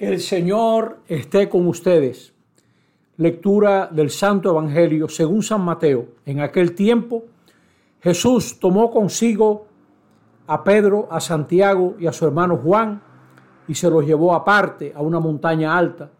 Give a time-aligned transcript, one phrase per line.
[0.00, 2.32] El Señor esté con ustedes.
[3.18, 6.06] Lectura del Santo Evangelio según San Mateo.
[6.24, 7.24] En aquel tiempo
[8.00, 9.66] Jesús tomó consigo
[10.46, 13.02] a Pedro, a Santiago y a su hermano Juan
[13.68, 16.10] y se los llevó aparte a una montaña alta.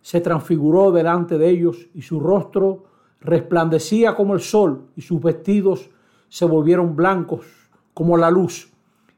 [0.00, 2.84] Se transfiguró delante de ellos y su rostro
[3.20, 5.90] resplandecía como el sol y sus vestidos
[6.30, 7.44] se volvieron blancos
[7.92, 8.72] como la luz.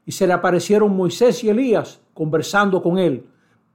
[0.05, 3.30] Y se le aparecieron Moisés y Elías conversando con él.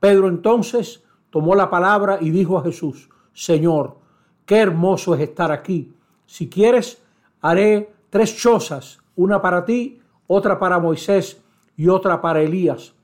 [0.07, 3.96] Pedro entonces tomó la palabra y dijo a Jesús, Señor,
[4.44, 5.93] qué hermoso es estar aquí.
[6.26, 7.03] Si quieres,
[7.40, 11.43] haré tres chozas, una para ti, otra para Moisés
[11.76, 12.95] y otra para Elías.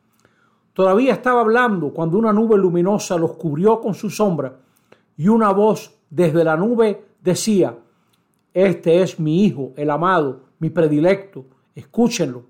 [0.74, 4.58] Todavía estaba hablando cuando una nube luminosa los cubrió con su sombra
[5.16, 7.76] y una voz desde la nube decía,
[8.54, 12.44] Este es mi Hijo, el amado, mi predilecto, escúchenlo.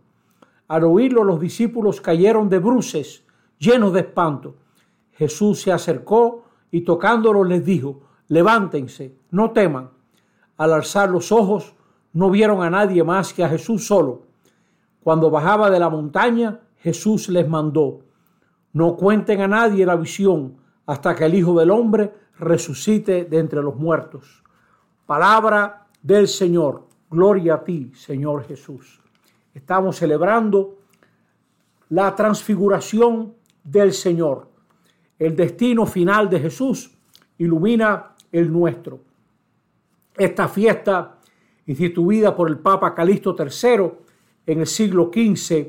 [0.69, 3.25] Al oírlo los discípulos cayeron de bruces,
[3.63, 4.57] llenos de espanto.
[5.13, 9.91] Jesús se acercó y tocándolo les dijo, levántense, no teman.
[10.57, 11.75] Al alzar los ojos
[12.13, 14.23] no vieron a nadie más que a Jesús solo.
[15.03, 18.01] Cuando bajaba de la montaña, Jesús les mandó,
[18.73, 23.63] no cuenten a nadie la visión hasta que el Hijo del Hombre resucite de entre
[23.63, 24.43] los muertos.
[25.07, 26.89] Palabra del Señor.
[27.09, 29.01] Gloria a ti, Señor Jesús.
[29.55, 30.79] Estamos celebrando
[31.91, 34.49] la transfiguración del Señor.
[35.19, 36.91] El destino final de Jesús
[37.39, 39.01] ilumina el nuestro.
[40.17, 41.19] Esta fiesta,
[41.67, 43.93] instituida por el Papa Calixto III
[44.47, 45.69] en el siglo XV,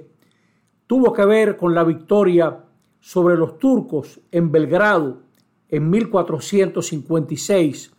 [0.88, 2.64] tuvo que ver con la victoria
[3.00, 5.22] sobre los turcos en Belgrado
[5.70, 7.94] en 1456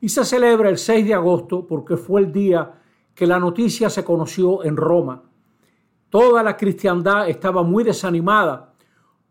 [0.00, 2.74] y se celebra el 6 de agosto porque fue el día
[3.14, 5.22] que la noticia se conoció en Roma.
[6.10, 8.74] Toda la cristiandad estaba muy desanimada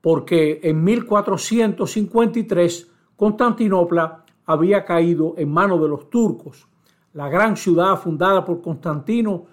[0.05, 6.67] porque en 1453 Constantinopla había caído en manos de los turcos,
[7.13, 9.47] la gran ciudad fundada por Constantino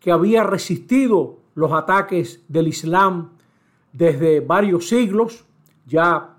[0.00, 3.30] que había resistido los ataques del Islam
[3.92, 5.44] desde varios siglos,
[5.86, 6.34] ya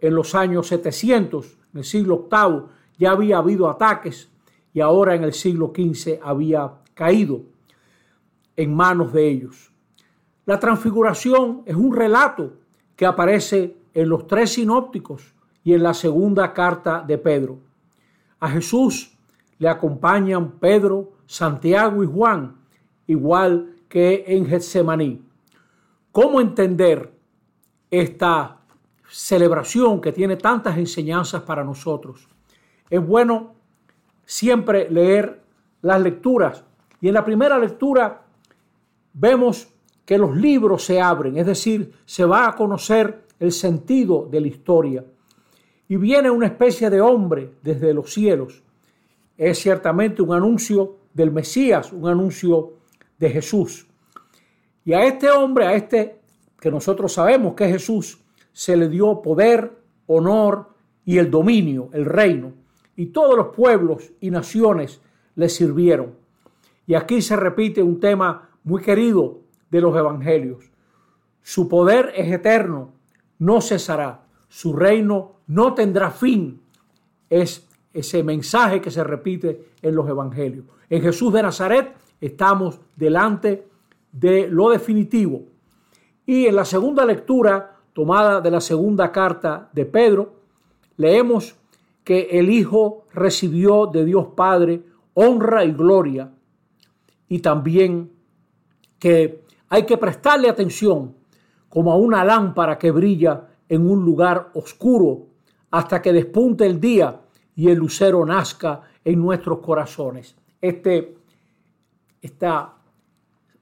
[0.00, 2.62] en los años 700, en el siglo VIII,
[2.98, 4.28] ya había habido ataques
[4.74, 7.42] y ahora en el siglo XV había caído
[8.56, 9.70] en manos de ellos.
[10.46, 12.54] La transfiguración es un relato
[12.98, 15.32] que aparece en los tres sinópticos
[15.62, 17.60] y en la segunda carta de Pedro.
[18.40, 19.16] A Jesús
[19.56, 22.56] le acompañan Pedro, Santiago y Juan,
[23.06, 25.22] igual que en Getsemaní.
[26.10, 27.12] ¿Cómo entender
[27.88, 28.58] esta
[29.08, 32.28] celebración que tiene tantas enseñanzas para nosotros?
[32.90, 33.54] Es bueno
[34.24, 35.40] siempre leer
[35.82, 36.64] las lecturas.
[37.00, 38.22] Y en la primera lectura
[39.12, 39.68] vemos
[40.08, 44.46] que los libros se abren, es decir, se va a conocer el sentido de la
[44.48, 45.04] historia.
[45.86, 48.62] Y viene una especie de hombre desde los cielos.
[49.36, 52.72] Es ciertamente un anuncio del Mesías, un anuncio
[53.18, 53.86] de Jesús.
[54.82, 56.20] Y a este hombre, a este
[56.58, 58.18] que nosotros sabemos que es Jesús,
[58.50, 59.70] se le dio poder,
[60.06, 60.70] honor
[61.04, 62.54] y el dominio, el reino
[62.96, 65.02] y todos los pueblos y naciones
[65.34, 66.14] le sirvieron.
[66.86, 70.70] Y aquí se repite un tema muy querido de los evangelios.
[71.42, 72.92] Su poder es eterno,
[73.38, 74.22] no cesará.
[74.48, 76.60] Su reino no tendrá fin.
[77.30, 80.64] Es ese mensaje que se repite en los evangelios.
[80.90, 83.66] En Jesús de Nazaret estamos delante
[84.12, 85.42] de lo definitivo.
[86.26, 90.34] Y en la segunda lectura, tomada de la segunda carta de Pedro,
[90.96, 91.56] leemos
[92.04, 94.82] que el Hijo recibió de Dios Padre
[95.14, 96.30] honra y gloria
[97.28, 98.12] y también
[99.00, 101.14] que hay que prestarle atención
[101.68, 105.26] como a una lámpara que brilla en un lugar oscuro
[105.70, 107.20] hasta que despunte el día
[107.54, 110.36] y el lucero nazca en nuestros corazones.
[110.60, 111.16] Este,
[112.22, 112.74] esta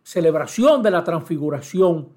[0.02, 2.10] celebración de la transfiguración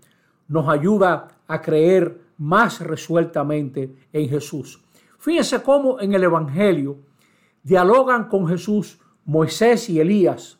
[0.47, 4.83] nos ayuda a creer más resueltamente en Jesús.
[5.17, 6.97] Fíjense cómo en el Evangelio
[7.63, 10.59] dialogan con Jesús Moisés y Elías.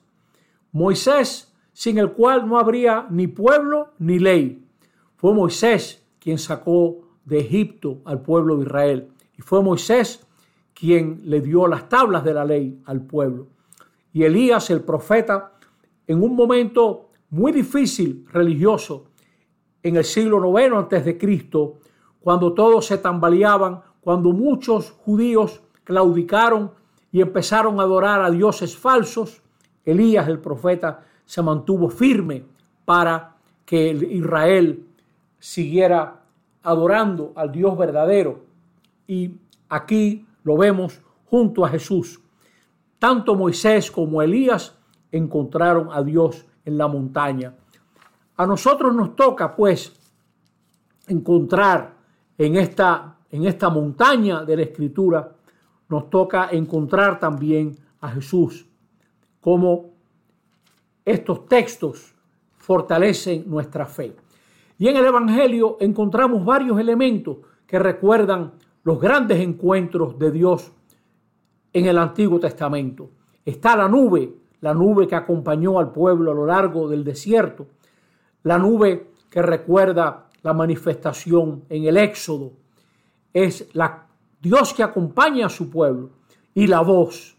[0.72, 1.49] Moisés,
[1.80, 4.68] sin el cual no habría ni pueblo ni ley.
[5.16, 9.08] Fue Moisés quien sacó de Egipto al pueblo de Israel.
[9.38, 10.28] Y fue Moisés
[10.74, 13.48] quien le dio las tablas de la ley al pueblo.
[14.12, 15.54] Y Elías, el profeta,
[16.06, 19.06] en un momento muy difícil religioso,
[19.82, 21.78] en el siglo IX antes de Cristo,
[22.20, 26.74] cuando todos se tambaleaban cuando muchos judíos claudicaron
[27.10, 29.42] y empezaron a adorar a dioses falsos,
[29.86, 32.44] Elías el profeta se mantuvo firme
[32.86, 34.84] para que Israel
[35.38, 36.24] siguiera
[36.64, 38.46] adorando al Dios verdadero.
[39.06, 39.36] Y
[39.70, 42.20] aquí lo vemos junto a Jesús.
[42.98, 44.76] Tanto Moisés como Elías
[45.12, 47.54] encontraron a Dios en la montaña.
[48.36, 49.94] A nosotros nos toca pues
[51.06, 51.94] encontrar
[52.40, 55.32] en esta, en esta montaña de la escritura,
[55.90, 58.66] nos toca encontrar también a Jesús,
[59.40, 59.99] como
[61.10, 62.14] estos textos
[62.58, 64.16] fortalecen nuestra fe.
[64.78, 68.54] Y en el Evangelio encontramos varios elementos que recuerdan
[68.84, 70.72] los grandes encuentros de Dios
[71.74, 73.10] en el Antiguo Testamento.
[73.44, 77.66] Está la nube, la nube que acompañó al pueblo a lo largo del desierto,
[78.44, 82.52] la nube que recuerda la manifestación en el Éxodo,
[83.34, 84.06] es la
[84.40, 86.12] Dios que acompaña a su pueblo
[86.54, 87.36] y la voz,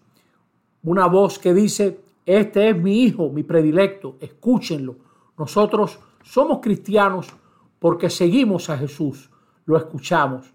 [0.82, 2.00] una voz que dice,
[2.38, 4.96] este es mi hijo, mi predilecto, escúchenlo.
[5.36, 7.28] Nosotros somos cristianos
[7.80, 9.30] porque seguimos a Jesús,
[9.64, 10.52] lo escuchamos.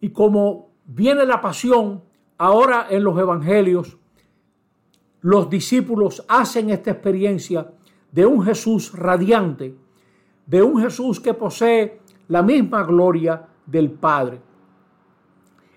[0.00, 2.02] Y como viene la pasión,
[2.36, 3.96] ahora en los evangelios,
[5.22, 7.70] los discípulos hacen esta experiencia
[8.12, 9.74] de un Jesús radiante,
[10.46, 14.40] de un Jesús que posee la misma gloria del Padre.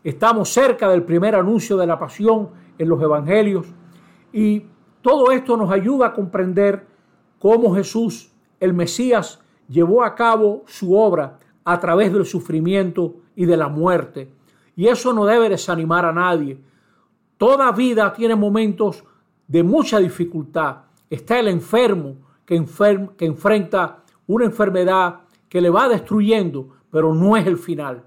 [0.04, 3.68] Estamos cerca del primer anuncio de la pasión en los evangelios
[4.34, 4.64] y
[5.04, 6.88] todo esto nos ayuda a comprender
[7.38, 13.58] cómo Jesús, el Mesías, llevó a cabo su obra a través del sufrimiento y de
[13.58, 14.34] la muerte.
[14.78, 16.58] Y eso no debe desanimar a nadie.
[17.38, 19.04] Toda vida tiene momentos
[19.46, 20.78] de mucha dificultad.
[21.10, 22.16] Está el enfermo
[22.46, 22.66] que,
[23.18, 25.20] que enfrenta una enfermedad
[25.50, 28.04] que le va destruyendo, pero no es el final.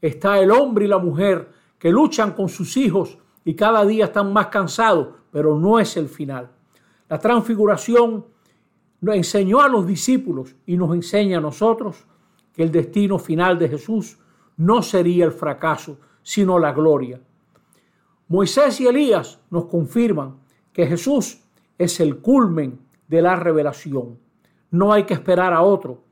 [0.00, 4.32] Está el hombre y la mujer que luchan con sus hijos y cada día están
[4.32, 6.50] más cansados, pero no es el final.
[7.08, 8.24] La transfiguración
[9.00, 12.04] nos enseñó a los discípulos y nos enseña a nosotros
[12.54, 14.18] que el destino final de Jesús
[14.56, 17.20] no sería el fracaso, sino la gloria.
[18.28, 20.36] Moisés y Elías nos confirman
[20.72, 21.40] que Jesús
[21.76, 24.18] es el culmen de la revelación.
[24.70, 26.04] No hay que esperar a otro.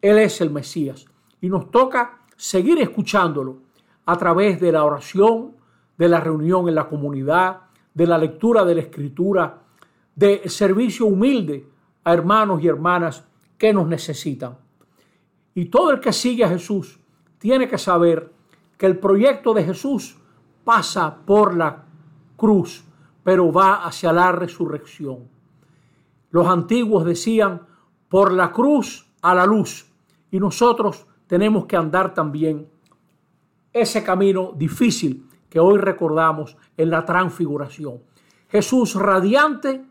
[0.00, 1.04] Él es el Mesías.
[1.40, 3.58] Y nos toca seguir escuchándolo
[4.06, 5.55] a través de la oración,
[5.96, 7.62] de la reunión en la comunidad,
[7.94, 9.62] de la lectura de la escritura,
[10.14, 11.66] de servicio humilde
[12.04, 13.24] a hermanos y hermanas
[13.58, 14.56] que nos necesitan.
[15.54, 17.00] Y todo el que sigue a Jesús
[17.38, 18.32] tiene que saber
[18.76, 20.16] que el proyecto de Jesús
[20.64, 21.84] pasa por la
[22.36, 22.84] cruz,
[23.24, 25.28] pero va hacia la resurrección.
[26.30, 27.62] Los antiguos decían,
[28.08, 29.90] por la cruz a la luz,
[30.30, 32.68] y nosotros tenemos que andar también
[33.72, 38.02] ese camino difícil que hoy recordamos en la transfiguración.
[38.50, 39.86] Jesús radiante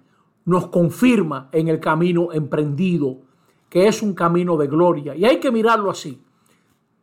[0.45, 3.21] nos confirma en el camino emprendido,
[3.67, 6.21] que es un camino de gloria, y hay que mirarlo así.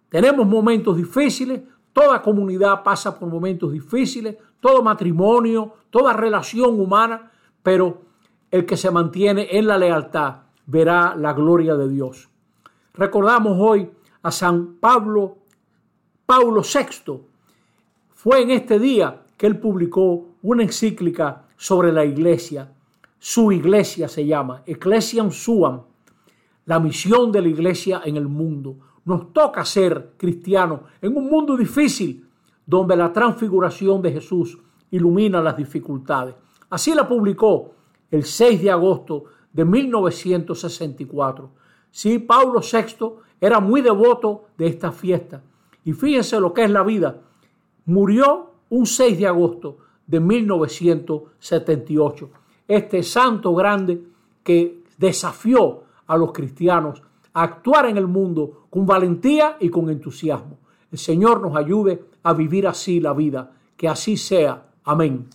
[0.09, 1.63] Tenemos momentos difíciles,
[1.93, 7.33] toda comunidad pasa por momentos difíciles, todo matrimonio, toda relación humana,
[7.65, 8.03] pero
[8.49, 12.31] el que se mantiene en la lealtad verá la gloria de Dios.
[12.95, 13.91] Recordamos hoy
[14.23, 15.39] a San Pablo,
[16.27, 17.32] Paulo VI.
[18.23, 22.73] Fue en este día que él publicó una encíclica sobre la iglesia.
[23.19, 25.81] Su iglesia se llama Ecclesiam Suam,
[26.67, 28.77] la misión de la iglesia en el mundo.
[29.07, 32.25] Nos toca ser cristianos en un mundo difícil
[32.65, 34.57] donde la transfiguración de Jesús
[34.93, 36.37] ilumina las dificultades.
[36.71, 37.73] Así la publicó
[38.09, 41.51] el 6 de agosto de 1964.
[41.91, 43.05] Sí, Pablo VI
[43.41, 45.43] era muy devoto de esta fiesta.
[45.85, 47.21] Y fíjense lo que es la vida.
[47.87, 52.31] Murió un 6 de agosto de 1978.
[52.69, 54.01] Este santo grande
[54.43, 60.59] que desafió a los cristianos a actuar en el mundo con valentía y con entusiasmo.
[60.91, 63.53] El Señor nos ayude a vivir así la vida.
[63.77, 64.67] Que así sea.
[64.85, 65.29] Amén.